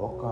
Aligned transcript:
ఒక 0.00 0.24